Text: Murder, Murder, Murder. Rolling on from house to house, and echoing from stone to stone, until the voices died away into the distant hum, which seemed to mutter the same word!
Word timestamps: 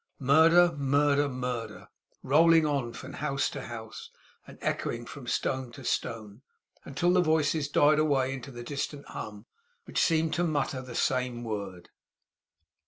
Murder, 0.17 0.73
Murder, 0.79 1.29
Murder. 1.29 1.87
Rolling 2.23 2.65
on 2.65 2.91
from 2.91 3.13
house 3.13 3.51
to 3.51 3.61
house, 3.67 4.09
and 4.47 4.57
echoing 4.59 5.05
from 5.05 5.27
stone 5.27 5.71
to 5.73 5.83
stone, 5.83 6.41
until 6.83 7.13
the 7.13 7.21
voices 7.21 7.69
died 7.69 7.99
away 7.99 8.33
into 8.33 8.49
the 8.49 8.63
distant 8.63 9.05
hum, 9.09 9.45
which 9.85 10.01
seemed 10.01 10.33
to 10.33 10.43
mutter 10.43 10.81
the 10.81 10.95
same 10.95 11.43
word! 11.43 11.89